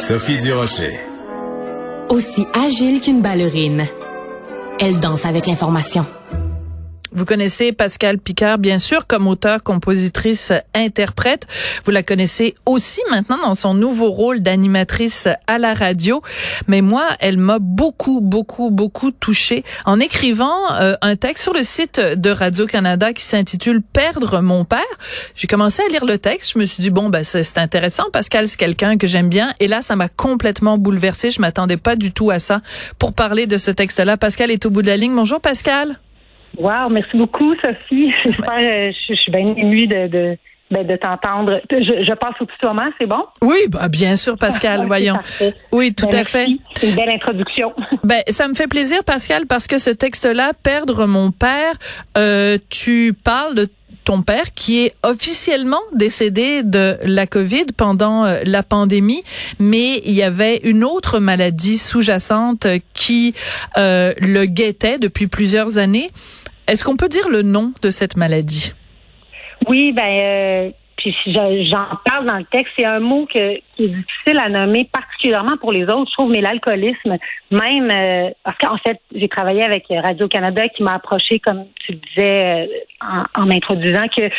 Sophie 0.00 0.38
Durocher. 0.38 0.98
Aussi 2.08 2.46
agile 2.54 3.02
qu'une 3.02 3.20
ballerine, 3.20 3.84
elle 4.78 4.98
danse 4.98 5.26
avec 5.26 5.46
l'information. 5.46 6.06
Vous 7.12 7.24
connaissez 7.24 7.72
Pascal 7.72 8.18
Picard, 8.18 8.58
bien 8.58 8.78
sûr, 8.78 9.06
comme 9.08 9.26
auteur, 9.26 9.64
compositrice, 9.64 10.52
interprète. 10.74 11.46
Vous 11.84 11.90
la 11.90 12.04
connaissez 12.04 12.54
aussi 12.66 13.00
maintenant 13.10 13.38
dans 13.38 13.54
son 13.54 13.74
nouveau 13.74 14.10
rôle 14.10 14.42
d'animatrice 14.42 15.28
à 15.48 15.58
la 15.58 15.74
radio. 15.74 16.22
Mais 16.68 16.82
moi, 16.82 17.04
elle 17.18 17.36
m'a 17.36 17.58
beaucoup, 17.58 18.20
beaucoup, 18.20 18.70
beaucoup 18.70 19.10
touchée 19.10 19.64
en 19.86 19.98
écrivant 19.98 20.72
euh, 20.72 20.94
un 21.02 21.16
texte 21.16 21.42
sur 21.42 21.52
le 21.52 21.64
site 21.64 21.98
de 21.98 22.30
Radio-Canada 22.30 23.12
qui 23.12 23.24
s'intitule 23.24 23.82
Perdre 23.82 24.40
mon 24.40 24.64
père. 24.64 24.80
J'ai 25.34 25.48
commencé 25.48 25.82
à 25.82 25.88
lire 25.88 26.04
le 26.04 26.18
texte. 26.18 26.52
Je 26.54 26.60
me 26.60 26.66
suis 26.66 26.80
dit, 26.80 26.90
bon, 26.90 27.08
ben, 27.08 27.24
c'est 27.24 27.58
intéressant. 27.58 28.04
Pascal, 28.12 28.46
c'est 28.46 28.56
quelqu'un 28.56 28.98
que 28.98 29.08
j'aime 29.08 29.28
bien. 29.28 29.52
Et 29.58 29.66
là, 29.66 29.82
ça 29.82 29.96
m'a 29.96 30.08
complètement 30.08 30.78
bouleversée. 30.78 31.30
Je 31.30 31.40
m'attendais 31.40 31.76
pas 31.76 31.96
du 31.96 32.12
tout 32.12 32.30
à 32.30 32.38
ça 32.38 32.60
pour 32.98 33.14
parler 33.14 33.46
de 33.46 33.58
ce 33.58 33.72
texte-là. 33.72 34.16
Pascal 34.16 34.52
est 34.52 34.64
au 34.64 34.70
bout 34.70 34.82
de 34.82 34.86
la 34.86 34.96
ligne. 34.96 35.14
Bonjour, 35.14 35.40
Pascal. 35.40 35.98
Wow, 36.58 36.88
merci 36.90 37.16
beaucoup, 37.16 37.54
Sophie. 37.56 38.12
J'espère, 38.24 38.58
euh, 38.58 38.92
je, 39.08 39.14
suis 39.14 39.32
bien 39.32 39.54
émue 39.56 39.86
de, 39.86 40.06
de 40.08 40.38
ben, 40.70 40.86
de 40.86 40.96
t'entendre. 40.96 41.60
Je, 41.70 42.04
je, 42.04 42.14
passe 42.14 42.34
au 42.40 42.44
tutoiement, 42.44 42.88
c'est 42.98 43.06
bon? 43.06 43.24
Oui, 43.42 43.56
bah, 43.68 43.88
bien 43.88 44.14
sûr, 44.14 44.38
Pascal, 44.38 44.84
voyons. 44.86 45.16
Oui, 45.72 45.92
tout 45.92 46.06
ben, 46.06 46.20
à 46.20 46.24
fait. 46.24 46.46
C'est 46.72 46.90
une 46.90 46.96
belle 46.96 47.10
introduction. 47.10 47.72
Ben, 48.04 48.22
ça 48.28 48.48
me 48.48 48.54
fait 48.54 48.66
plaisir, 48.66 49.04
Pascal, 49.04 49.46
parce 49.46 49.66
que 49.66 49.78
ce 49.78 49.90
texte-là, 49.90 50.52
Perdre 50.62 51.06
mon 51.06 51.32
père, 51.32 51.74
euh, 52.16 52.56
tu 52.70 53.12
parles 53.12 53.54
de 53.54 53.68
ton 54.04 54.22
père 54.22 54.52
qui 54.52 54.84
est 54.84 54.94
officiellement 55.02 55.80
décédé 55.94 56.62
de 56.62 56.98
la 57.02 57.26
COVID 57.26 57.66
pendant 57.76 58.24
euh, 58.24 58.40
la 58.44 58.62
pandémie, 58.62 59.22
mais 59.58 60.02
il 60.04 60.12
y 60.12 60.22
avait 60.22 60.58
une 60.64 60.84
autre 60.84 61.18
maladie 61.18 61.78
sous-jacente 61.78 62.66
qui 62.94 63.34
euh, 63.76 64.12
le 64.18 64.46
guettait 64.46 64.98
depuis 64.98 65.26
plusieurs 65.26 65.78
années. 65.78 66.10
Est-ce 66.66 66.84
qu'on 66.84 66.96
peut 66.96 67.08
dire 67.08 67.28
le 67.28 67.42
nom 67.42 67.72
de 67.82 67.90
cette 67.90 68.16
maladie? 68.16 68.72
Oui, 69.68 69.92
ben, 69.92 70.02
euh, 70.08 70.70
j'en 71.26 71.86
parle 72.04 72.26
dans 72.26 72.38
le 72.38 72.44
texte. 72.44 72.72
C'est 72.78 72.84
un 72.84 73.00
mot 73.00 73.26
que, 73.26 73.54
qui 73.76 73.84
est 73.84 73.88
difficile 73.88 74.38
à 74.38 74.48
nommer, 74.48 74.84
particulièrement 74.84 75.56
pour 75.60 75.72
les 75.72 75.84
autres, 75.84 76.10
je 76.10 76.12
trouve, 76.12 76.30
mais 76.30 76.40
l'alcoolisme, 76.40 77.16
même, 77.50 77.90
euh, 77.90 78.30
parce 78.44 78.58
qu'en 78.58 78.76
fait, 78.78 79.00
j'ai 79.14 79.28
travaillé 79.28 79.62
avec 79.62 79.86
Radio-Canada 79.88 80.68
qui 80.68 80.82
m'a 80.82 80.94
approché, 80.94 81.38
comme 81.38 81.66
tu 81.86 81.94
disais 81.94 82.68
euh, 83.02 83.22
en, 83.36 83.46
m'introduisant, 83.46 84.06
que 84.08 84.30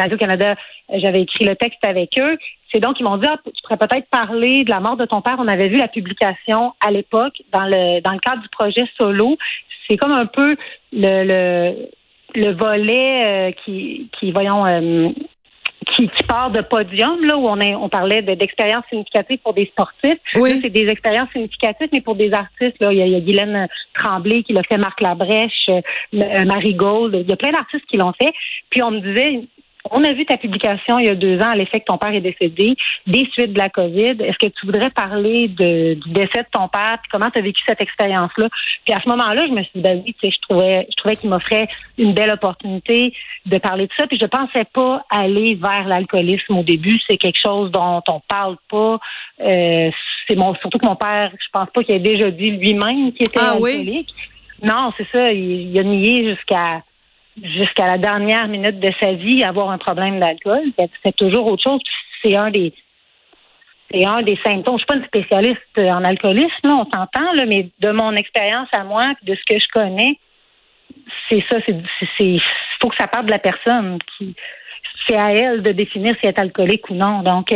Radio-Canada, 0.00 0.54
j'avais 0.94 1.22
écrit 1.22 1.44
le 1.44 1.56
texte 1.56 1.84
avec 1.86 2.18
eux. 2.18 2.36
C'est 2.72 2.80
donc, 2.80 3.00
ils 3.00 3.04
m'ont 3.04 3.16
dit, 3.16 3.26
ah, 3.28 3.36
tu 3.44 3.62
pourrais 3.62 3.78
peut-être 3.78 4.08
parler 4.10 4.62
de 4.62 4.70
la 4.70 4.80
mort 4.80 4.96
de 4.96 5.04
ton 5.04 5.22
père. 5.22 5.36
On 5.38 5.48
avait 5.48 5.68
vu 5.68 5.76
la 5.76 5.88
publication 5.88 6.72
à 6.80 6.90
l'époque 6.90 7.34
dans 7.52 7.64
le, 7.64 8.00
dans 8.00 8.12
le 8.12 8.20
cadre 8.20 8.42
du 8.42 8.48
projet 8.48 8.84
Solo 8.96 9.36
c'est 9.90 9.96
comme 9.96 10.12
un 10.12 10.26
peu 10.26 10.56
le, 10.92 11.24
le, 11.24 11.88
le 12.34 12.52
volet 12.52 13.24
euh, 13.24 13.52
qui, 13.64 14.08
qui, 14.18 14.32
voyons, 14.32 14.66
euh, 14.66 15.08
qui, 15.94 16.08
qui, 16.08 16.22
part 16.24 16.50
de 16.50 16.60
podium, 16.60 17.24
là, 17.24 17.36
où 17.36 17.48
on, 17.48 17.60
est, 17.60 17.74
on 17.74 17.88
parlait 17.88 18.22
d'expériences 18.22 18.84
significatives 18.88 19.38
pour 19.42 19.54
des 19.54 19.66
sportifs. 19.66 20.18
Oui. 20.36 20.60
c'est 20.62 20.70
des 20.70 20.88
expériences 20.88 21.30
significatives, 21.32 21.88
mais 21.92 22.00
pour 22.00 22.14
des 22.14 22.32
artistes, 22.32 22.76
là, 22.80 22.92
il 22.92 22.98
y 22.98 23.02
a, 23.02 23.06
il 23.06 23.12
y 23.12 23.16
a 23.16 23.20
Guylaine 23.20 23.68
Tremblay 23.94 24.42
qui 24.42 24.52
l'a 24.52 24.62
fait, 24.62 24.78
Marc 24.78 25.00
Labrèche, 25.00 25.68
euh, 25.68 26.44
Marie 26.44 26.74
Gold, 26.74 27.14
il 27.14 27.28
y 27.28 27.32
a 27.32 27.36
plein 27.36 27.52
d'artistes 27.52 27.86
qui 27.86 27.96
l'ont 27.96 28.12
fait. 28.20 28.32
Puis 28.70 28.82
on 28.82 28.90
me 28.90 29.00
disait, 29.00 29.42
on 29.90 30.04
a 30.04 30.12
vu 30.12 30.26
ta 30.26 30.36
publication 30.36 30.98
il 30.98 31.06
y 31.06 31.08
a 31.08 31.14
deux 31.14 31.38
ans 31.38 31.50
à 31.50 31.56
l'effet 31.56 31.80
que 31.80 31.86
ton 31.86 31.98
père 31.98 32.12
est 32.12 32.20
décédé, 32.20 32.76
des 33.06 33.28
suites 33.32 33.52
de 33.52 33.58
la 33.58 33.68
COVID. 33.68 34.16
Est-ce 34.20 34.38
que 34.38 34.46
tu 34.46 34.66
voudrais 34.66 34.90
parler 34.90 35.48
de, 35.48 35.94
du 35.94 36.10
décès 36.10 36.42
de 36.42 36.48
ton 36.52 36.68
père, 36.68 36.98
puis 37.02 37.10
comment 37.10 37.30
tu 37.30 37.38
as 37.38 37.42
vécu 37.42 37.62
cette 37.66 37.80
expérience-là? 37.80 38.48
Puis 38.84 38.94
à 38.94 39.00
ce 39.00 39.08
moment-là, 39.08 39.46
je 39.46 39.52
me 39.52 39.62
suis 39.62 39.72
dit, 39.76 39.80
ben 39.80 40.02
oui, 40.04 40.14
tu 40.20 40.28
sais, 40.28 40.34
je 40.34 40.48
trouvais, 40.48 40.86
je 40.90 40.96
trouvais 40.96 41.14
qu'il 41.14 41.30
m'offrait 41.30 41.68
une 41.98 42.12
belle 42.12 42.30
opportunité 42.30 43.14
de 43.46 43.58
parler 43.58 43.86
de 43.86 43.92
ça. 43.96 44.06
Puis 44.06 44.18
je 44.20 44.26
pensais 44.26 44.64
pas 44.72 45.04
aller 45.10 45.54
vers 45.54 45.86
l'alcoolisme 45.86 46.58
au 46.58 46.62
début. 46.62 46.98
C'est 47.08 47.16
quelque 47.16 47.40
chose 47.42 47.70
dont 47.70 48.02
on 48.06 48.20
parle 48.28 48.56
pas. 48.70 48.98
Euh, 49.40 49.90
c'est 50.28 50.36
mon, 50.36 50.54
surtout 50.56 50.78
que 50.78 50.86
mon 50.86 50.96
père, 50.96 51.32
je 51.32 51.48
pense 51.52 51.68
pas 51.70 51.82
qu'il 51.82 51.94
ait 51.94 52.00
déjà 52.00 52.30
dit 52.30 52.50
lui-même 52.50 53.12
qu'il 53.12 53.26
était 53.26 53.40
ah, 53.40 53.52
alcoolique. 53.52 54.12
Non, 54.62 54.92
c'est 54.96 55.06
ça. 55.10 55.32
Il, 55.32 55.70
il 55.70 55.78
a 55.78 55.82
nié 55.82 56.34
jusqu'à 56.34 56.82
jusqu'à 57.42 57.86
la 57.86 57.98
dernière 57.98 58.48
minute 58.48 58.80
de 58.80 58.92
sa 59.00 59.12
vie 59.12 59.44
avoir 59.44 59.70
un 59.70 59.78
problème 59.78 60.20
d'alcool. 60.20 60.72
C'est 61.04 61.16
toujours 61.16 61.50
autre 61.50 61.62
chose. 61.62 61.80
C'est 62.22 62.36
un 62.36 62.50
des 62.50 62.72
c'est 63.92 64.04
un 64.04 64.22
des 64.22 64.38
symptômes. 64.44 64.78
Je 64.78 64.84
suis 64.84 64.86
pas 64.86 64.96
une 64.96 65.04
spécialiste 65.04 65.78
en 65.78 66.04
alcoolisme, 66.04 66.66
on 66.66 66.84
s'entend, 66.84 67.32
là, 67.34 67.44
mais 67.46 67.70
de 67.80 67.90
mon 67.90 68.12
expérience 68.12 68.68
à 68.72 68.84
moi, 68.84 69.06
de 69.22 69.34
ce 69.34 69.40
que 69.48 69.58
je 69.58 69.66
connais, 69.72 70.18
c'est 71.28 71.42
ça, 71.50 71.56
c'est 72.18 72.38
faut 72.80 72.88
que 72.88 72.96
ça 72.96 73.08
parte 73.08 73.26
de 73.26 73.32
la 73.32 73.38
personne. 73.38 73.98
C'est 75.06 75.16
à 75.16 75.32
elle 75.32 75.62
de 75.62 75.72
définir 75.72 76.14
si 76.14 76.20
elle 76.22 76.30
est 76.30 76.38
alcoolique 76.38 76.88
ou 76.90 76.94
non. 76.94 77.22
Donc, 77.22 77.48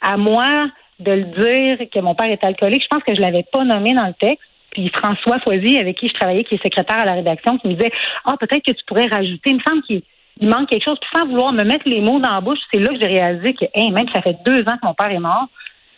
à 0.00 0.16
moi 0.16 0.68
de 0.98 1.12
le 1.12 1.24
dire 1.24 1.88
que 1.90 2.00
mon 2.00 2.14
père 2.14 2.30
est 2.30 2.44
alcoolique, 2.44 2.82
je 2.82 2.88
pense 2.88 3.02
que 3.02 3.14
je 3.14 3.20
l'avais 3.20 3.44
pas 3.50 3.64
nommé 3.64 3.94
dans 3.94 4.06
le 4.06 4.14
texte. 4.14 4.49
Puis 4.70 4.90
François 4.96 5.40
Foisy, 5.40 5.78
avec 5.78 5.98
qui 5.98 6.08
je 6.08 6.14
travaillais, 6.14 6.44
qui 6.44 6.54
est 6.54 6.62
secrétaire 6.62 6.98
à 6.98 7.04
la 7.04 7.14
rédaction, 7.14 7.58
qui 7.58 7.68
me 7.68 7.74
disait 7.74 7.92
Ah, 8.24 8.36
peut-être 8.38 8.64
que 8.64 8.72
tu 8.72 8.84
pourrais 8.86 9.06
rajouter. 9.06 9.50
Il 9.50 9.56
me 9.56 9.62
semble 9.66 9.82
qu'il 9.82 10.02
manque 10.42 10.68
quelque 10.68 10.84
chose. 10.84 10.98
Puis 11.00 11.10
sans 11.14 11.26
vouloir 11.26 11.52
me 11.52 11.64
mettre 11.64 11.88
les 11.88 12.00
mots 12.00 12.20
dans 12.20 12.32
la 12.32 12.40
bouche, 12.40 12.58
c'est 12.72 12.80
là 12.80 12.88
que 12.88 12.98
j'ai 12.98 13.06
réalisé 13.06 13.54
que 13.54 13.64
hey, 13.74 13.90
même 13.90 14.08
ça 14.12 14.22
fait 14.22 14.36
deux 14.46 14.60
ans 14.62 14.76
que 14.80 14.86
mon 14.86 14.94
père 14.94 15.10
est 15.10 15.18
mort, 15.18 15.46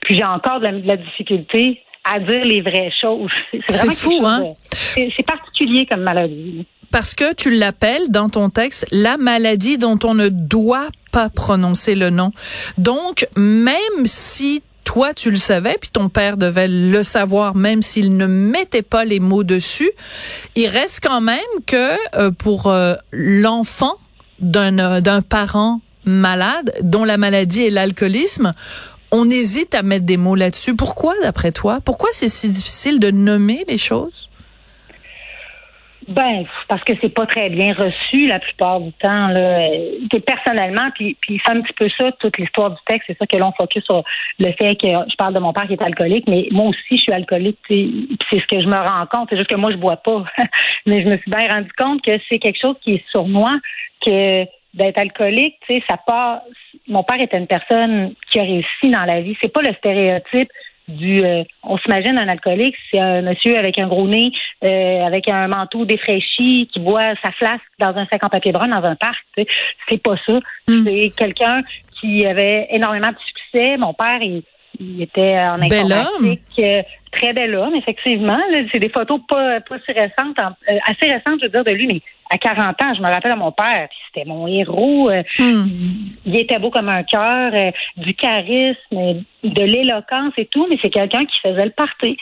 puis 0.01 0.17
j'ai 0.17 0.25
encore 0.25 0.61
de 0.61 0.67
la, 0.67 0.97
difficulté 0.97 1.83
à 2.05 2.19
dire 2.19 2.45
les 2.45 2.61
vraies 2.61 2.93
choses. 3.01 3.31
C'est 3.69 3.93
fou, 3.93 4.27
hein? 4.27 4.55
C'est 4.71 5.25
particulier 5.25 5.87
comme 5.87 6.01
maladie. 6.01 6.67
Parce 6.91 7.15
que 7.15 7.33
tu 7.35 7.51
l'appelles 7.51 8.11
dans 8.11 8.29
ton 8.29 8.51
texte 8.51 8.87
la 8.91 9.17
maladie 9.17 9.79
dont 9.79 9.99
on 10.05 10.15
ne 10.15 10.29
doit 10.29 10.89
pas 11.11 11.31
prononcer 11.31 11.95
le 11.95 12.11
nom. 12.11 12.33
Donc, 12.77 13.27
même 13.37 14.05
si 14.05 14.63
toi 14.85 15.15
tu 15.15 15.31
le 15.31 15.37
savais, 15.37 15.77
puis 15.81 15.91
ton 15.91 16.09
père 16.09 16.37
devait 16.37 16.69
le 16.69 17.03
savoir 17.03 17.55
même 17.55 17.83
s'il 17.83 18.17
ne 18.17 18.27
mettait 18.27 18.83
pas 18.83 19.05
les 19.05 19.21
mots 19.21 19.45
dessus. 19.45 19.91
Il 20.55 20.69
reste 20.69 21.01
quand 21.03 21.21
même 21.21 21.39
que 21.67 21.97
euh, 22.17 22.31
pour 22.31 22.67
euh, 22.67 22.95
l'enfant 23.13 23.95
d'un 24.41 24.79
euh, 24.79 25.01
d'un 25.01 25.23
parent 25.23 25.81
malade 26.05 26.75
dont 26.83 27.05
la 27.05 27.17
maladie 27.17 27.63
est 27.63 27.71
l'alcoolisme, 27.71 28.53
on 29.13 29.29
hésite 29.31 29.75
à 29.75 29.83
mettre 29.83 30.07
des 30.07 30.17
mots 30.17 30.35
là-dessus. 30.35 30.75
Pourquoi, 30.75 31.15
d'après 31.23 31.53
toi? 31.53 31.81
Pourquoi 31.85 32.09
c'est 32.13 32.29
si 32.29 32.49
difficile 32.49 32.99
de 32.99 33.11
nommer 33.11 33.65
les 33.69 33.79
choses? 33.79 34.31
Ben, 36.09 36.45
parce 36.69 36.83
que 36.85 36.93
c'est 37.01 37.15
pas 37.15 37.27
très 37.27 37.49
bien 37.49 37.73
reçu 37.75 38.27
la 38.27 38.41
plupart 38.41 38.81
du 38.81 38.93
temps. 38.95 39.29
Là. 39.29 39.69
personnellement, 40.27 40.91
puis, 40.95 41.17
c'est 41.29 41.51
un 41.51 41.61
petit 41.61 41.73
peu 41.75 41.89
ça, 41.99 42.11
toute 42.13 42.39
l'histoire 42.39 42.71
du 42.71 42.79
texte, 42.87 43.05
c'est 43.07 43.19
ça 43.19 43.27
que 43.27 43.37
l'on 43.37 43.53
focus 43.53 43.85
sur 43.85 44.03
le 44.39 44.53
fait 44.53 44.77
que 44.77 44.89
je 44.89 45.17
parle 45.17 45.35
de 45.35 45.39
mon 45.39 45.53
père 45.53 45.67
qui 45.67 45.75
est 45.75 45.83
alcoolique, 45.83 46.29
mais 46.29 46.49
moi 46.51 46.67
aussi 46.67 46.97
je 46.97 47.03
suis 47.03 47.13
alcoolique, 47.13 47.59
c'est 47.69 48.41
ce 48.41 48.47
que 48.47 48.61
je 48.61 48.67
me 48.67 48.77
rends 48.77 49.07
compte. 49.07 49.29
C'est 49.31 49.37
juste 49.37 49.51
que 49.51 49.57
moi 49.57 49.71
je 49.71 49.77
bois 49.77 49.97
pas. 49.97 50.25
mais 50.87 51.03
je 51.03 51.09
me 51.09 51.17
suis 51.19 51.31
bien 51.31 51.49
rendu 51.49 51.71
compte 51.79 52.03
que 52.03 52.13
c'est 52.29 52.39
quelque 52.39 52.59
chose 52.61 52.77
qui 52.83 52.95
est 52.95 53.05
sournois, 53.11 53.59
que 54.05 54.45
d'être 54.75 54.99
alcoolique, 54.99 55.57
tu 55.67 55.77
sais, 55.77 55.83
ça 55.89 55.99
part. 55.99 56.41
Mon 56.89 57.05
père 57.05 57.21
était 57.21 57.39
une 57.39 57.47
personne 57.47 58.15
qui 58.31 58.41
a 58.41 58.43
réussi 58.43 58.91
dans 58.91 59.05
la 59.05 59.21
vie. 59.21 59.37
C'est 59.41 59.53
pas 59.53 59.63
le 59.63 59.75
stéréotype 59.75 60.49
du 60.89 61.25
euh, 61.25 61.45
on 61.63 61.79
s'imagine 61.79 62.19
un 62.19 62.29
alcoolique, 62.29 62.75
c'est 62.91 62.99
un 62.99 63.23
monsieur 63.23 63.57
avec 63.57 63.79
un 63.79 63.87
gros 63.87 64.09
nez, 64.09 64.33
euh, 64.65 65.05
avec 65.05 65.29
un 65.29 65.49
manteau 65.49 65.85
défraîchi, 65.85 66.69
qui 66.73 66.81
boit 66.81 67.15
sa 67.23 67.31
flasque 67.33 67.63
dans 67.79 67.97
un 67.97 68.07
sac 68.07 68.25
en 68.25 68.29
papier 68.29 68.53
brun 68.53 68.69
dans 68.69 68.85
un 68.85 68.97
parc. 68.97 69.25
C'est 69.37 70.03
pas 70.03 70.17
ça. 70.27 70.39
Hmm. 70.69 70.85
C'est 70.85 71.13
quelqu'un 71.17 71.63
qui 72.01 72.27
avait 72.27 72.69
énormément 72.71 73.11
de 73.11 73.19
succès. 73.19 73.77
Mon 73.77 73.95
père, 73.95 74.21
il, 74.21 74.43
était 75.01 75.39
en 75.39 75.61
informatique. 75.63 76.41
Euh, 76.59 76.81
très 77.13 77.33
bel 77.33 77.55
homme, 77.55 77.75
effectivement. 77.75 78.41
C'est 78.73 78.81
des 78.81 78.89
photos 78.89 79.21
pas, 79.29 79.61
pas 79.61 79.77
si 79.87 79.93
récentes, 79.93 80.39
assez 80.87 81.07
récentes, 81.07 81.41
je 81.41 81.47
veux 81.47 81.53
dire, 81.53 81.65
de 81.65 81.71
lui, 81.71 81.87
mais 81.87 82.01
à 82.33 82.39
40 82.39 82.83
ans, 82.83 82.95
je 82.95 83.03
me 83.03 83.09
rappelle 83.09 83.33
à 83.33 83.37
mon 83.37 83.53
père, 83.53 83.89
c'était 84.07 84.27
mon 84.27 84.47
héros. 84.47 85.11
Euh, 85.11 85.23
hmm. 85.39 85.67
Il 86.25 86.37
était 86.37 86.59
beau 86.59 86.71
comme 86.71 86.89
un 86.89 87.03
cœur, 87.03 87.53
euh, 87.55 87.71
du 87.99 88.15
charisme, 88.15 89.23
de 89.45 89.63
l'éloquence 89.63 90.33
et 90.39 90.47
tout, 90.47 90.67
mais 90.71 90.79
c'est 90.83 90.91
quelqu'un 90.91 91.27
qui 91.27 91.39
faisait 91.41 91.65
le 91.65 91.73
party. 91.73 92.17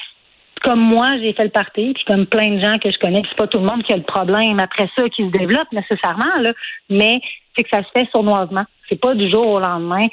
Comme 0.62 0.81
moi, 0.81 1.17
j'ai 1.21 1.33
fait 1.33 1.45
le 1.45 1.51
party, 1.51 1.93
puis 1.95 2.05
comme 2.07 2.27
plein 2.27 2.49
de 2.51 2.61
gens 2.61 2.79
que 2.79 2.91
je 2.91 2.99
connais, 2.99 3.23
c'est 3.29 3.37
pas 3.37 3.47
tout 3.47 3.59
le 3.59 3.67
monde 3.67 3.85
qui 3.85 3.93
a 3.93 3.97
le 3.97 4.03
problème 4.03 4.59
après 4.59 4.91
ça 4.97 5.09
qui 5.09 5.23
se 5.23 5.31
développe 5.31 5.71
nécessairement, 5.73 6.39
là, 6.41 6.53
mais 6.91 7.21
c'est 7.56 7.63
que 7.63 7.71
ça 7.71 7.83
se 7.83 7.89
fait 7.95 8.09
sournoisement. 8.11 8.65
C'est 8.89 9.01
pas 9.01 9.15
du 9.15 9.31
jour 9.31 9.47
au 9.47 9.61
lendemain. 9.61 10.06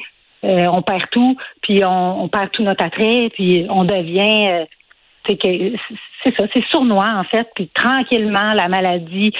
Euh, 0.43 0.67
on 0.67 0.83
perd 0.83 1.09
tout, 1.11 1.35
puis 1.63 1.83
on, 1.83 2.29
perd 2.29 2.51
tout 2.51 2.61
notre 2.61 2.85
attrait, 2.85 3.31
puis 3.33 3.65
on 3.69 3.83
devient 3.83 4.65
c'est 5.27 5.37
c'est 6.23 6.35
ça, 6.37 6.45
c'est 6.53 6.63
sournois 6.71 7.13
en 7.15 7.23
fait, 7.23 7.47
puis 7.55 7.69
tranquillement 7.73 8.53
la 8.53 8.67
maladie 8.67 9.33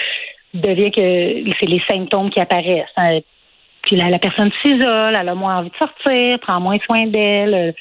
devient 0.54 0.92
que 0.92 1.52
c'est 1.60 1.68
les 1.68 1.82
symptômes 1.90 2.30
qui 2.30 2.40
apparaissent. 2.40 2.86
Hein. 2.98 3.20
Puis 3.84 3.96
la, 3.96 4.10
la 4.10 4.20
personne 4.20 4.52
s'isole, 4.62 5.16
elle 5.20 5.30
a 5.30 5.36
moins 5.36 5.58
envie 5.58 5.70
de 5.70 5.76
sortir, 5.76 6.40
prend 6.40 6.60
moins 6.60 6.78
soin 6.86 7.08
d'elle. 7.08 7.74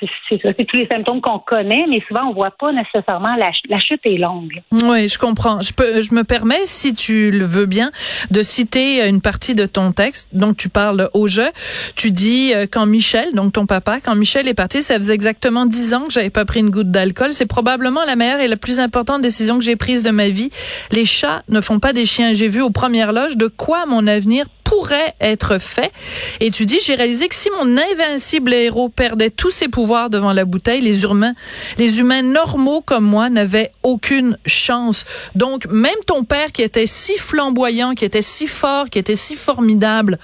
C'est 0.00 0.66
tous 0.66 0.76
les 0.76 0.88
symptômes 0.90 1.20
qu'on 1.20 1.38
connaît, 1.38 1.84
mais 1.88 2.02
souvent 2.06 2.28
on 2.28 2.34
voit 2.34 2.50
pas 2.50 2.72
nécessairement 2.72 3.36
la, 3.36 3.78
chute 3.78 4.00
est 4.04 4.18
longue. 4.18 4.62
Oui, 4.72 5.08
je 5.08 5.18
comprends. 5.18 5.60
Je 5.60 5.72
peux, 5.72 6.02
je 6.02 6.14
me 6.14 6.24
permets, 6.24 6.66
si 6.66 6.94
tu 6.94 7.30
le 7.30 7.44
veux 7.44 7.66
bien, 7.66 7.90
de 8.30 8.42
citer 8.42 9.06
une 9.06 9.20
partie 9.20 9.54
de 9.54 9.66
ton 9.66 9.92
texte. 9.92 10.30
Donc 10.34 10.56
tu 10.56 10.68
parles 10.68 11.08
au 11.14 11.28
jeu. 11.28 11.48
Tu 11.94 12.10
dis 12.10 12.52
euh, 12.54 12.66
quand 12.70 12.86
Michel, 12.86 13.32
donc 13.34 13.52
ton 13.52 13.66
papa, 13.66 14.00
quand 14.00 14.14
Michel 14.14 14.48
est 14.48 14.54
parti, 14.54 14.82
ça 14.82 14.96
faisait 14.96 15.14
exactement 15.14 15.66
dix 15.66 15.94
ans 15.94 16.04
que 16.04 16.12
j'avais 16.12 16.30
pas 16.30 16.44
pris 16.44 16.60
une 16.60 16.70
goutte 16.70 16.90
d'alcool. 16.90 17.32
C'est 17.32 17.46
probablement 17.46 18.04
la 18.04 18.16
meilleure 18.16 18.40
et 18.40 18.48
la 18.48 18.56
plus 18.56 18.80
importante 18.80 19.22
décision 19.22 19.58
que 19.58 19.64
j'ai 19.64 19.76
prise 19.76 20.02
de 20.02 20.10
ma 20.10 20.28
vie. 20.28 20.50
Les 20.92 21.04
chats 21.04 21.42
ne 21.48 21.60
font 21.60 21.78
pas 21.78 21.92
des 21.92 22.06
chiens. 22.06 22.32
J'ai 22.34 22.48
vu 22.48 22.62
aux 22.62 22.70
premières 22.70 23.12
loges 23.12 23.36
de 23.36 23.46
quoi 23.46 23.86
mon 23.86 24.06
avenir 24.06 24.46
pourrait 24.66 25.14
être 25.20 25.58
fait. 25.58 25.92
Et 26.40 26.50
tu 26.50 26.66
dis, 26.66 26.78
j'ai 26.84 26.96
réalisé 26.96 27.28
que 27.28 27.36
si 27.36 27.48
mon 27.50 27.78
invincible 27.78 28.52
héros 28.52 28.88
perdait 28.88 29.30
tous 29.30 29.52
ses 29.52 29.68
pouvoirs 29.68 30.10
devant 30.10 30.32
la 30.32 30.44
bouteille, 30.44 30.80
les 30.80 31.04
humains, 31.04 31.34
les 31.78 32.00
humains 32.00 32.22
normaux 32.22 32.80
comme 32.80 33.04
moi 33.04 33.30
n'avaient 33.30 33.70
aucune 33.84 34.36
chance. 34.44 35.04
Donc, 35.36 35.66
même 35.66 35.94
ton 36.06 36.24
père 36.24 36.50
qui 36.50 36.62
était 36.62 36.86
si 36.86 37.16
flamboyant, 37.16 37.94
qui 37.94 38.04
était 38.04 38.22
si 38.22 38.48
fort, 38.48 38.90
qui 38.90 38.98
était 38.98 39.14
si 39.14 39.36
formidable, 39.36 40.18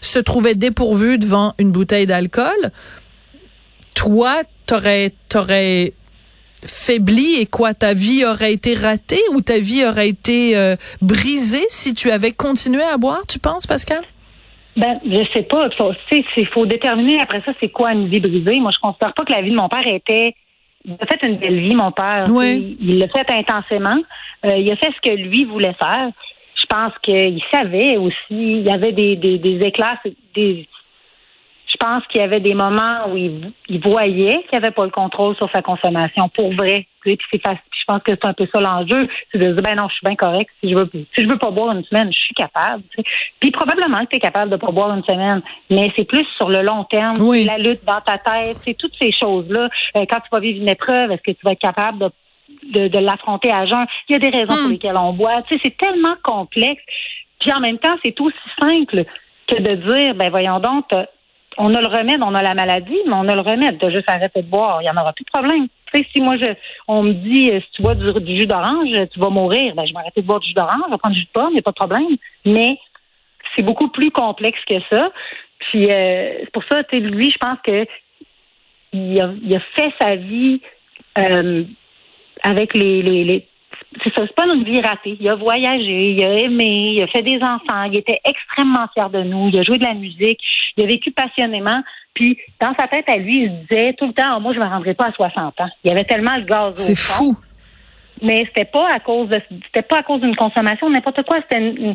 se 0.00 0.20
trouvait 0.20 0.54
dépourvu 0.54 1.18
devant 1.18 1.54
une 1.58 1.72
bouteille 1.72 2.06
d'alcool. 2.06 2.70
Toi, 3.94 4.42
t'aurais, 4.66 5.12
t'aurais 5.28 5.92
faibli 6.66 7.40
et 7.40 7.46
quoi 7.46 7.74
ta 7.74 7.94
vie 7.94 8.24
aurait 8.24 8.52
été 8.52 8.74
ratée 8.74 9.22
ou 9.34 9.40
ta 9.40 9.58
vie 9.58 9.84
aurait 9.84 10.08
été 10.08 10.56
euh, 10.56 10.76
brisée 11.02 11.66
si 11.70 11.94
tu 11.94 12.10
avais 12.10 12.32
continué 12.32 12.82
à 12.82 12.96
boire, 12.96 13.22
tu 13.28 13.38
penses 13.38 13.66
Pascal? 13.66 14.02
Ben, 14.76 14.98
je 15.04 15.24
sais 15.34 15.42
pas. 15.42 15.68
Il 16.12 16.46
faut 16.48 16.66
déterminer 16.66 17.20
après 17.20 17.42
ça 17.44 17.52
c'est 17.60 17.68
quoi 17.68 17.92
une 17.92 18.08
vie 18.08 18.20
brisée. 18.20 18.60
Moi, 18.60 18.70
je 18.72 18.78
considère 18.78 19.12
pas 19.12 19.24
que 19.24 19.32
la 19.32 19.42
vie 19.42 19.50
de 19.50 19.56
mon 19.56 19.68
père 19.68 19.86
était 19.86 20.34
il 20.84 20.96
a 21.00 21.06
fait 21.06 21.26
une 21.26 21.36
belle 21.36 21.60
vie, 21.60 21.74
mon 21.74 21.92
père. 21.92 22.26
Oui. 22.28 22.76
Il 22.80 22.98
l'a 22.98 23.08
fait 23.08 23.30
intensément. 23.30 23.98
Euh, 24.46 24.56
il 24.56 24.70
a 24.70 24.76
fait 24.76 24.92
ce 24.94 25.10
que 25.10 25.14
lui 25.16 25.44
voulait 25.44 25.74
faire. 25.74 26.10
Je 26.54 26.66
pense 26.66 26.92
qu'il 27.02 27.42
savait 27.52 27.96
aussi. 27.96 28.14
Il 28.30 28.66
y 28.66 28.70
avait 28.70 28.92
des, 28.92 29.16
des, 29.16 29.38
des 29.38 29.60
éclats, 29.66 30.00
des, 30.34 30.68
je 31.68 31.76
pense 31.76 32.06
qu'il 32.06 32.20
y 32.20 32.24
avait 32.24 32.40
des 32.40 32.54
moments 32.54 33.10
où 33.10 33.16
il, 33.16 33.80
voyait 33.80 34.42
qu'il 34.48 34.56
avait 34.56 34.70
pas 34.70 34.84
le 34.84 34.90
contrôle 34.90 35.36
sur 35.36 35.50
sa 35.54 35.62
consommation 35.62 36.28
pour 36.30 36.52
vrai. 36.54 36.86
Puis 37.02 37.18
c'est 37.30 37.40
Je 37.44 37.84
pense 37.86 38.02
que 38.02 38.12
c'est 38.12 38.26
un 38.26 38.32
peu 38.32 38.46
ça 38.52 38.60
l'enjeu. 38.60 39.08
C'est 39.30 39.38
de 39.38 39.52
dire 39.52 39.62
ben 39.62 39.76
non, 39.76 39.88
je 39.88 39.94
suis 39.94 40.04
bien 40.04 40.16
correct. 40.16 40.48
Si 40.62 40.70
je 40.70 40.76
veux 40.76 40.90
si 40.92 41.24
je 41.24 41.28
veux 41.28 41.38
pas 41.38 41.50
boire 41.50 41.76
une 41.76 41.84
semaine, 41.84 42.10
je 42.10 42.18
suis 42.18 42.34
capable. 42.34 42.82
Puis 43.40 43.50
probablement 43.50 44.04
que 44.04 44.10
tu 44.10 44.16
es 44.16 44.20
capable 44.20 44.50
de 44.50 44.56
pas 44.56 44.70
boire 44.70 44.94
une 44.94 45.04
semaine, 45.04 45.42
mais 45.70 45.92
c'est 45.96 46.04
plus 46.04 46.26
sur 46.36 46.48
le 46.48 46.62
long 46.62 46.84
terme, 46.84 47.20
oui. 47.20 47.44
la 47.44 47.58
lutte 47.58 47.84
dans 47.84 48.00
ta 48.00 48.18
tête, 48.18 48.56
c'est 48.64 48.74
toutes 48.74 48.94
ces 49.00 49.12
choses-là. 49.12 49.68
Euh, 49.96 50.06
quand 50.08 50.20
tu 50.20 50.28
vas 50.32 50.40
vivre 50.40 50.60
une 50.60 50.68
épreuve, 50.68 51.12
est-ce 51.12 51.22
que 51.22 51.32
tu 51.32 51.44
vas 51.44 51.52
être 51.52 51.60
capable 51.60 51.98
de 51.98 52.10
de, 52.88 52.98
l'affronter 52.98 53.52
à 53.52 53.66
jeun? 53.66 53.86
Il 54.08 54.14
y 54.14 54.16
a 54.16 54.18
des 54.18 54.36
raisons 54.36 54.54
pour 54.54 54.68
hmm. 54.68 54.72
lesquelles 54.72 54.96
on 54.96 55.12
boit. 55.12 55.42
Tu 55.42 55.54
sais, 55.54 55.60
c'est 55.64 55.76
tellement 55.76 56.16
complexe. 56.22 56.82
Puis 57.40 57.52
en 57.52 57.60
même 57.60 57.78
temps, 57.78 57.96
c'est 58.04 58.18
aussi 58.20 58.36
simple 58.58 59.04
que 59.46 59.62
de 59.62 59.74
dire, 59.74 60.14
ben 60.14 60.30
voyons 60.30 60.60
donc, 60.60 60.86
on 61.58 61.74
a 61.74 61.80
le 61.80 61.88
remède, 61.88 62.22
on 62.22 62.34
a 62.34 62.42
la 62.42 62.54
maladie, 62.54 62.96
mais 63.06 63.14
on 63.14 63.28
a 63.28 63.34
le 63.34 63.40
remède 63.40 63.78
de 63.78 63.90
juste 63.90 64.08
arrêter 64.08 64.42
de 64.42 64.46
boire. 64.46 64.80
Il 64.80 64.84
n'y 64.84 64.90
en 64.90 65.00
aura 65.00 65.12
plus 65.12 65.24
de 65.24 65.30
problème. 65.30 65.66
Tu 65.92 65.98
sais, 65.98 66.06
si 66.12 66.20
moi, 66.20 66.36
je, 66.36 66.54
on 66.86 67.02
me 67.02 67.12
dit, 67.12 67.50
euh, 67.50 67.60
si 67.60 67.70
tu 67.72 67.82
bois 67.82 67.94
du, 67.94 68.36
jus 68.36 68.46
d'orange, 68.46 68.88
tu 69.12 69.18
vas 69.18 69.28
mourir, 69.28 69.74
ben, 69.74 69.84
je 69.84 69.92
vais 69.92 69.98
arrêter 69.98 70.22
de 70.22 70.26
boire 70.26 70.40
du 70.40 70.48
jus 70.48 70.54
d'orange, 70.54 70.82
je 70.86 70.92
vais 70.92 70.98
prendre 70.98 71.14
du 71.14 71.20
jus 71.20 71.26
de 71.26 71.32
pomme, 71.32 71.50
il 71.50 71.54
n'y 71.54 71.58
a 71.58 71.62
pas 71.62 71.72
de 71.72 71.76
problème. 71.76 72.16
Mais 72.44 72.78
c'est 73.56 73.64
beaucoup 73.64 73.88
plus 73.88 74.10
complexe 74.10 74.60
que 74.68 74.80
ça. 74.90 75.10
Puis, 75.58 75.90
euh, 75.90 76.38
c'est 76.40 76.52
pour 76.52 76.64
ça, 76.70 76.84
tu 76.84 77.00
lui, 77.00 77.30
je 77.30 77.38
pense 77.38 77.58
que 77.64 77.86
il 78.92 79.20
a, 79.20 79.60
fait 79.76 79.92
sa 80.00 80.16
vie 80.16 80.62
euh, 81.18 81.64
avec 82.42 82.72
les 82.72 83.02
c'est 84.02 84.14
ça, 84.14 84.22
c'est 84.26 84.34
pas 84.34 84.46
une 84.46 84.64
vie 84.64 84.80
ratée. 84.80 85.16
Il 85.20 85.28
a 85.28 85.34
voyagé, 85.34 86.12
il 86.12 86.24
a 86.24 86.34
aimé, 86.38 86.92
il 86.94 87.02
a 87.02 87.06
fait 87.06 87.22
des 87.22 87.38
enfants, 87.42 87.84
il 87.84 87.96
était 87.96 88.20
extrêmement 88.24 88.86
fier 88.92 89.10
de 89.10 89.22
nous, 89.22 89.48
il 89.48 89.58
a 89.58 89.62
joué 89.62 89.78
de 89.78 89.84
la 89.84 89.94
musique, 89.94 90.40
il 90.76 90.84
a 90.84 90.86
vécu 90.86 91.10
passionnément. 91.10 91.82
Puis, 92.14 92.36
dans 92.60 92.74
sa 92.78 92.88
tête 92.88 93.08
à 93.08 93.16
lui, 93.16 93.44
il 93.44 93.48
se 93.48 93.54
disait 93.68 93.92
tout 93.94 94.06
le 94.06 94.12
temps, 94.12 94.36
oh, 94.36 94.40
moi, 94.40 94.52
je 94.52 94.58
me 94.58 94.64
rendrai 94.64 94.94
pas 94.94 95.06
à 95.06 95.12
60 95.12 95.60
ans. 95.60 95.68
Il 95.84 95.88
y 95.88 95.92
avait 95.92 96.04
tellement 96.04 96.36
le 96.36 96.44
gaz 96.44 96.74
C'est 96.74 96.98
fou. 96.98 97.36
Mais 98.20 98.44
c'était 98.46 98.64
pas 98.64 98.88
à 98.92 98.98
cause 98.98 99.28
de, 99.28 99.40
c'était 99.66 99.86
pas 99.86 99.98
à 99.98 100.02
cause 100.02 100.20
d'une 100.20 100.34
consommation, 100.34 100.90
n'importe 100.90 101.22
quoi. 101.22 101.38
C'était 101.42 101.94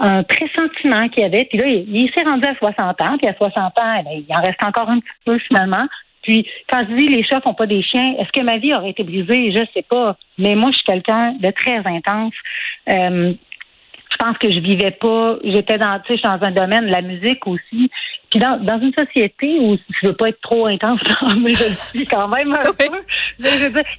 un 0.00 0.22
pressentiment 0.22 1.08
qu'il 1.08 1.24
avait. 1.24 1.44
Puis 1.44 1.58
là, 1.58 1.66
il, 1.66 2.10
s'est 2.16 2.24
rendu 2.24 2.46
à 2.46 2.54
60 2.54 3.00
ans. 3.02 3.18
Puis 3.18 3.28
à 3.28 3.34
60 3.34 3.58
ans, 3.58 4.02
eh 4.10 4.24
il 4.26 4.36
en 4.36 4.40
reste 4.40 4.64
encore 4.64 4.88
un 4.88 5.00
petit 5.00 5.08
peu 5.24 5.38
finalement. 5.40 5.86
Puis 6.28 6.46
quand 6.70 6.84
je 6.86 6.94
dis 6.94 7.08
les 7.08 7.24
chats 7.24 7.40
font 7.40 7.54
pas 7.54 7.66
des 7.66 7.82
chiens, 7.82 8.14
est-ce 8.18 8.30
que 8.38 8.44
ma 8.44 8.58
vie 8.58 8.74
aurait 8.74 8.90
été 8.90 9.02
brisée? 9.02 9.50
Je 9.50 9.64
sais 9.72 9.82
pas. 9.82 10.14
Mais 10.36 10.56
moi, 10.56 10.70
je 10.72 10.76
suis 10.76 10.84
quelqu'un 10.84 11.32
de 11.40 11.50
très 11.50 11.78
intense. 11.86 12.34
Euh, 12.90 13.32
je 14.10 14.16
pense 14.18 14.36
que 14.36 14.52
je 14.52 14.60
vivais 14.60 14.90
pas. 14.90 15.38
J'étais 15.42 15.78
dans, 15.78 15.98
tu 16.00 16.16
sais, 16.16 16.22
dans 16.22 16.38
un 16.42 16.50
domaine, 16.50 16.84
la 16.84 17.00
musique 17.00 17.46
aussi. 17.46 17.90
Puis 18.30 18.40
dans, 18.40 18.62
dans 18.62 18.78
une 18.78 18.92
société 18.92 19.58
où 19.58 19.78
je 20.02 20.06
veux 20.06 20.12
pas 20.12 20.28
être 20.28 20.40
trop 20.42 20.66
intense, 20.66 21.00
mais 21.40 21.54
je 21.54 21.64
le 21.64 21.74
suis 21.74 22.04
quand 22.04 22.28
même 22.28 22.52
un 22.52 22.62
peu. 22.78 23.02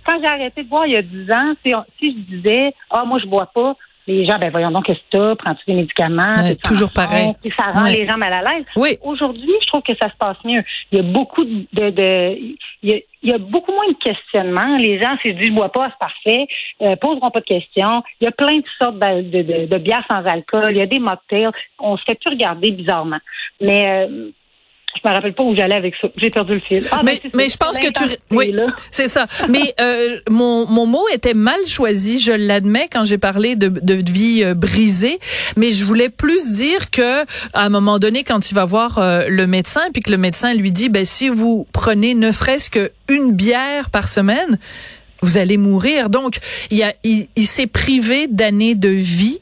quand 0.05 0.19
j'ai 0.21 0.31
arrêté 0.31 0.61
de 0.61 0.69
boire 0.69 0.85
il 0.85 0.93
y 0.93 0.97
a 0.97 1.01
10 1.01 1.31
ans, 1.31 1.53
si, 1.65 1.73
si 1.97 2.11
je 2.11 2.35
disais, 2.35 2.73
ah, 2.91 3.05
moi, 3.05 3.17
je 3.17 3.25
bois 3.25 3.49
pas, 3.55 3.75
les 4.09 4.25
gens, 4.25 4.39
ben 4.39 4.49
voyons 4.49 4.71
donc, 4.71 4.85
qu'est-ce 4.85 4.99
que 5.11 5.31
tu 5.31 5.35
Prends-tu 5.37 5.63
des 5.67 5.75
médicaments? 5.75 6.35
toujours 6.63 6.91
pareil. 6.91 7.31
ça 7.57 7.71
rend 7.71 7.85
les 7.85 8.07
gens 8.07 8.17
mal 8.17 8.33
à 8.33 8.41
l'aise. 8.41 8.65
Oui. 8.75 8.97
Aujourd'hui, 9.03 9.53
je 9.61 9.67
trouve 9.67 9.83
que 9.83 9.95
ça 9.95 10.09
se 10.09 10.17
passe 10.17 10.37
mieux. 10.43 10.63
Il 10.91 10.97
y 10.97 11.01
a 11.01 11.03
beaucoup 11.03 11.45
de, 11.45 11.89
de, 11.91 12.37
il, 12.81 13.03
y 13.21 13.31
a, 13.31 13.37
beaucoup 13.37 13.71
moins 13.71 13.87
de 13.87 13.97
questionnements. 13.97 14.77
Les 14.77 14.99
gens, 14.99 15.15
se 15.23 15.29
disent, 15.29 15.47
je 15.47 15.51
bois 15.51 15.71
pas, 15.71 15.89
c'est 15.89 15.99
parfait, 15.99 16.47
euh, 16.81 16.95
poseront 16.95 17.29
pas 17.29 17.39
de 17.39 17.45
questions. 17.45 18.01
Il 18.19 18.25
y 18.25 18.27
a 18.27 18.31
plein 18.31 18.57
de 18.57 18.65
sortes 18.81 18.97
de, 18.97 19.41
de, 19.41 19.65
de, 19.67 19.77
bières 19.77 20.05
sans 20.09 20.25
alcool. 20.25 20.71
Il 20.71 20.77
y 20.77 20.81
a 20.81 20.87
des 20.87 20.99
mocktails. 20.99 21.51
On 21.77 21.95
se 21.95 22.03
fait 22.07 22.19
plus 22.19 22.33
regarder 22.33 22.71
bizarrement. 22.71 23.19
Mais 23.61 24.07
euh, 24.07 24.31
je 24.95 25.07
me 25.07 25.13
rappelle 25.13 25.33
pas 25.33 25.43
où 25.43 25.55
j'allais 25.55 25.75
avec 25.75 25.93
ça. 26.01 26.07
J'ai 26.17 26.29
perdu 26.29 26.53
le 26.53 26.59
fil. 26.59 26.83
Ah, 26.91 27.01
mais, 27.03 27.21
ben, 27.23 27.31
mais 27.33 27.49
je 27.49 27.57
pense 27.57 27.77
que 27.77 27.89
tu 27.91 28.03
oui, 28.31 28.53
c'est 28.91 29.07
ça. 29.07 29.27
mais 29.47 29.73
euh, 29.79 30.19
mon 30.29 30.65
mon 30.67 30.85
mot 30.85 31.05
était 31.13 31.33
mal 31.33 31.59
choisi, 31.67 32.19
je 32.19 32.31
l'admets 32.31 32.89
quand 32.91 33.05
j'ai 33.05 33.17
parlé 33.17 33.55
de, 33.55 33.67
de 33.67 34.11
vie 34.11 34.43
euh, 34.43 34.53
brisée, 34.53 35.19
mais 35.57 35.71
je 35.71 35.85
voulais 35.85 36.09
plus 36.09 36.51
dire 36.53 36.89
que 36.91 37.23
à 37.53 37.63
un 37.65 37.69
moment 37.69 37.99
donné 37.99 38.23
quand 38.23 38.51
il 38.51 38.55
va 38.55 38.65
voir 38.65 38.97
euh, 38.97 39.25
le 39.29 39.47
médecin 39.47 39.81
puis 39.93 40.01
que 40.01 40.11
le 40.11 40.17
médecin 40.17 40.53
lui 40.53 40.71
dit 40.71 40.89
ben 40.89 41.05
si 41.05 41.29
vous 41.29 41.67
prenez 41.71 42.13
ne 42.13 42.31
serait-ce 42.31 42.69
que 42.69 42.91
une 43.09 43.31
bière 43.31 43.89
par 43.89 44.07
semaine, 44.07 44.59
vous 45.21 45.37
allez 45.37 45.57
mourir. 45.57 46.09
Donc 46.09 46.37
il 46.71 46.81
a 46.83 46.93
il, 47.03 47.27
il 47.35 47.47
s'est 47.47 47.67
privé 47.67 48.27
d'années 48.27 48.75
de 48.75 48.89
vie 48.89 49.39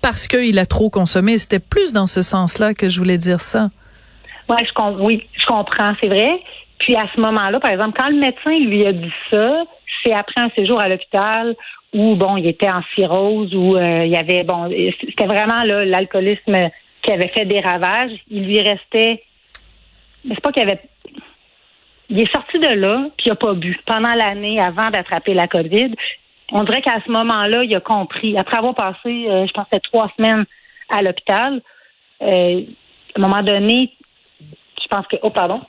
parce 0.00 0.26
qu'il 0.26 0.58
a 0.58 0.66
trop 0.66 0.88
consommé. 0.90 1.38
C'était 1.38 1.58
plus 1.58 1.92
dans 1.92 2.06
ce 2.06 2.22
sens-là 2.22 2.74
que 2.74 2.88
je 2.88 2.98
voulais 2.98 3.18
dire 3.18 3.40
ça. 3.40 3.70
Ouais, 4.48 4.64
je 4.64 4.98
oui, 5.00 5.26
je 5.38 5.46
comprends, 5.46 5.92
c'est 6.00 6.08
vrai. 6.08 6.40
Puis 6.78 6.96
à 6.96 7.06
ce 7.14 7.20
moment-là, 7.20 7.60
par 7.60 7.70
exemple, 7.70 7.98
quand 7.98 8.08
le 8.08 8.16
médecin 8.16 8.58
lui 8.58 8.86
a 8.86 8.92
dit 8.92 9.12
ça, 9.30 9.64
c'est 10.02 10.12
après 10.12 10.40
un 10.40 10.50
séjour 10.50 10.80
à 10.80 10.88
l'hôpital 10.88 11.54
où 11.92 12.14
bon, 12.14 12.36
il 12.36 12.46
était 12.46 12.70
en 12.70 12.82
cirrhose, 12.94 13.54
où 13.54 13.76
euh, 13.76 14.04
il 14.04 14.10
y 14.10 14.16
avait 14.16 14.44
bon, 14.44 14.70
c'était 15.00 15.26
vraiment 15.26 15.62
là 15.64 15.84
l'alcoolisme 15.84 16.70
qui 17.02 17.12
avait 17.12 17.28
fait 17.28 17.44
des 17.44 17.60
ravages. 17.60 18.12
Il 18.30 18.46
lui 18.46 18.60
restait, 18.60 19.22
mais 20.24 20.34
c'est 20.34 20.40
pas 20.40 20.52
qu'il 20.52 20.62
avait, 20.62 20.80
il 22.10 22.20
est 22.20 22.32
sorti 22.32 22.58
de 22.58 22.68
là 22.68 23.04
puis 23.16 23.26
il 23.26 23.32
a 23.32 23.36
pas 23.36 23.54
bu 23.54 23.78
pendant 23.86 24.14
l'année 24.14 24.60
avant 24.60 24.90
d'attraper 24.90 25.34
la 25.34 25.48
COVID. 25.48 25.94
On 26.52 26.64
dirait 26.64 26.80
qu'à 26.80 27.00
ce 27.04 27.10
moment-là, 27.10 27.64
il 27.64 27.76
a 27.76 27.80
compris. 27.80 28.38
Après 28.38 28.56
avoir 28.56 28.74
passé, 28.74 29.26
euh, 29.28 29.46
je 29.46 29.52
pense, 29.52 29.66
trois 29.82 30.10
semaines 30.16 30.46
à 30.88 31.02
l'hôpital, 31.02 31.60
euh, 32.22 32.62
à 33.14 33.18
un 33.18 33.20
moment 33.20 33.42
donné, 33.42 33.92
je 34.90 34.96
pense 34.96 35.06
que, 35.06 35.16
oh 35.22 35.30
pardon, 35.30 35.60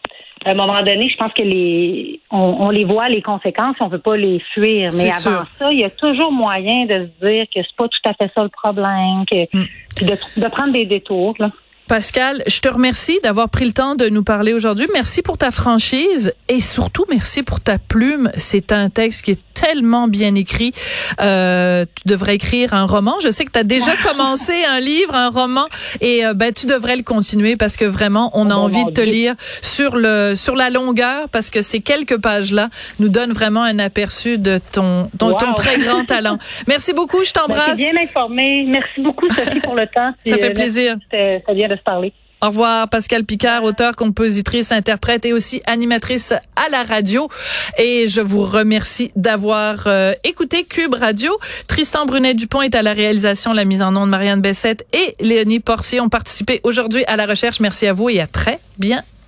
à 0.46 0.52
un 0.52 0.54
moment 0.54 0.82
donné, 0.82 1.10
je 1.10 1.18
pense 1.18 1.34
que 1.34 1.42
les, 1.42 2.22
on, 2.32 2.70
les 2.70 2.86
voit 2.86 3.10
les 3.10 3.22
conséquences, 3.22 3.76
on 3.82 3.88
veut 3.88 4.00
pas 4.00 4.16
les 4.16 4.42
fuir. 4.54 4.90
Mais 4.96 5.12
avant 5.12 5.44
ça, 5.58 5.72
il 5.72 5.80
y 5.80 5.84
a 5.84 5.90
toujours 5.90 6.32
moyen 6.32 6.86
de 6.86 7.10
se 7.22 7.26
dire 7.26 7.46
que 7.54 7.62
c'est 7.62 7.76
pas 7.78 7.88
tout 7.88 8.10
à 8.10 8.14
fait 8.14 8.32
ça 8.34 8.44
le 8.44 8.50
problème, 8.50 9.26
que 9.30 9.58
mm. 9.58 10.08
de, 10.08 10.42
de 10.42 10.48
prendre 10.48 10.72
des 10.72 10.86
détours. 10.86 11.36
Là. 11.40 11.52
Pascal, 11.90 12.44
je 12.46 12.60
te 12.60 12.70
remercie 12.70 13.20
d'avoir 13.24 13.50
pris 13.50 13.66
le 13.66 13.74
temps 13.74 13.96
de 13.96 14.10
nous 14.10 14.24
parler 14.24 14.54
aujourd'hui. 14.54 14.86
Merci 14.94 15.24
pour 15.24 15.40
ta 15.40 15.50
franchise 15.50 16.36
et 16.48 16.62
surtout 16.62 17.04
merci 17.10 17.42
pour 17.42 17.62
ta 17.62 17.80
plume. 17.80 18.30
C'est 18.38 18.72
un 18.72 18.92
texte 18.92 19.26
qui 19.26 19.32
est 19.32 19.49
tellement 19.60 20.08
bien 20.08 20.36
écrit. 20.36 20.72
Euh, 21.22 21.86
tu 21.96 22.08
devrais 22.08 22.36
écrire 22.36 22.74
un 22.74 22.86
roman. 22.86 23.16
Je 23.22 23.32
sais 23.32 23.46
que 23.46 23.52
tu 23.52 23.60
as 23.60 23.64
déjà 23.64 23.96
commencé 23.98 24.54
un 24.70 24.80
livre, 24.80 25.16
un 25.16 25.30
roman, 25.30 25.66
et 26.02 26.26
euh, 26.26 26.34
ben 26.34 26.54
tu 26.54 26.66
devrais 26.66 26.96
le 26.96 27.04
continuer 27.04 27.56
parce 27.58 27.76
que 27.76 27.86
vraiment 27.86 28.32
on 28.34 28.50
a 28.50 28.56
oh, 28.56 28.60
envie 28.60 28.86
de 28.86 28.92
te 28.92 29.02
lire 29.02 29.36
sur 29.62 29.96
le 29.96 30.34
sur 30.36 30.56
la 30.56 30.70
longueur 30.70 31.30
parce 31.30 31.50
que 31.50 31.62
ces 31.62 31.82
quelques 31.82 32.18
pages 32.18 32.52
là 32.52 32.70
nous 33.00 33.10
donnent 33.10 33.34
vraiment 33.34 33.64
un 33.64 33.80
aperçu 33.80 34.38
de 34.38 34.60
ton 34.72 35.10
ton, 35.18 35.34
très 35.54 35.78
grand 35.80 36.06
talent. 36.06 36.38
Merci 36.68 36.94
beaucoup, 36.94 37.24
je 37.24 37.34
ben, 37.34 37.42
t'embrasse. 37.42 37.78
bien 37.78 37.98
informé. 38.02 38.66
Merci 38.68 39.02
beaucoup 39.02 39.28
Sophie 39.30 39.60
pour 39.60 39.76
le 39.76 39.88
temps. 39.88 40.14
Ça 40.26 40.38
fait 40.38 40.52
euh, 40.52 40.54
plaisir. 40.54 40.96
Ça 41.12 41.54
vient 41.54 41.68
de 41.68 41.76
se 41.76 41.84
parler. 41.84 42.14
Au 42.42 42.48
revoir, 42.48 42.88
Pascal 42.88 43.26
Picard, 43.26 43.66
auteur, 43.66 43.98
compositrice, 43.98 44.72
interprète 44.72 45.26
et 45.26 45.34
aussi 45.34 45.62
animatrice 45.66 46.32
à 46.32 46.70
la 46.72 46.84
radio. 46.84 47.28
Et 47.78 48.08
je 48.08 48.22
vous 48.22 48.46
remercie 48.46 49.12
d'avoir 49.18 49.88
euh, 49.88 50.14
écouté 50.24 50.64
Cube 50.64 50.94
Radio. 50.94 51.38
Tristan 51.68 52.06
Brunet-Dupont 52.06 52.62
est 52.62 52.76
à 52.76 52.82
la 52.82 52.94
réalisation, 52.94 53.52
la 53.52 53.66
mise 53.66 53.82
en 53.82 53.94
onde. 53.96 54.10
Marianne 54.10 54.40
Bessette 54.40 54.86
et 54.94 55.18
Léonie 55.20 55.60
Porcier 55.60 56.00
ont 56.00 56.10
participé 56.10 56.62
aujourd'hui 56.64 57.04
à 57.08 57.18
la 57.18 57.26
recherche. 57.26 57.60
Merci 57.60 57.88
à 57.88 57.94
vous 57.94 58.10
et 58.10 58.22
à 58.22 58.28
très 58.28 58.60
bientôt. 58.78 59.19